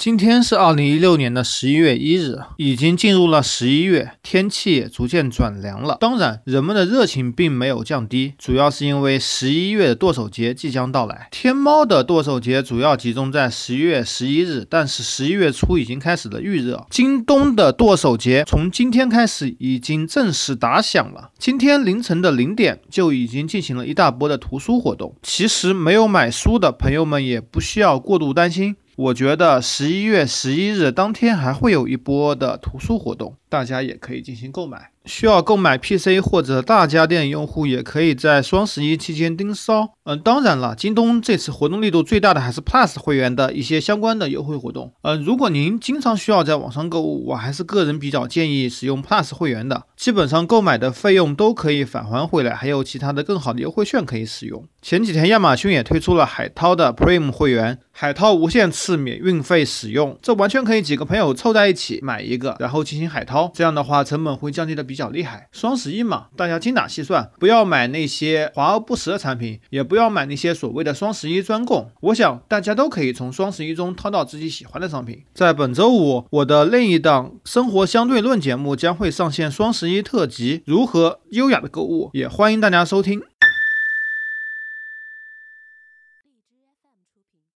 [0.00, 5.98] 今天是二零一六年的十一月一日，已经进入了十一月，天气也逐渐转凉了。
[6.00, 11.28] 当然，人们的热情并没有降低，主要是因为十一月的剁手节即将到来。
[11.30, 16.86] 天猫的剁手节主要集中在十一月十一日，但是十一月初已经开始了预热。
[16.88, 25.14] 京东的剁手节从今天开始已经正式打响了，今天凌晨的零点就已经进行了一大波的图书活动。
[25.20, 28.76] 其实没有买书的朋友们也不需要过度担心。
[29.00, 34.90] 我觉得十一月十一日当天还会有一波的图书活动，大家也可以进行购买。
[35.04, 39.90] 需要购买 PC 或者大家电用户，也可以在双十一期间盯梢。
[40.04, 44.92] 嗯，当然了，京东这次活动力度最大的还是 Plus 会员的一些相关的优惠活动。
[45.02, 54.64] 呃，如果您经常需要在网上购物，我还是个人比较建议使用 Plus 会员的，基本上购买的费用都可以返还回来，还有其他的更好的优惠券可以使用。
[54.82, 65.48] 前几天亚马逊也推出了海淘的 Prime 会员，海淘无限次免运费使用，这完全可以几个朋友凑在一起买一个，然后进行海淘，这样的话成本会降低的比较厉害。
[65.52, 71.88] 双十一嘛，大家精打细算，不要买那些华而不实的产品，也不要买那些所谓的双十一专供。
[72.00, 75.22] 我想大家都可以从双十一中掏到自己喜欢的商品。
[75.32, 83.22] 在本周五，我的另一档生活相对论节目将会上线双十一特辑，如何优雅的购物，也欢迎大家收听。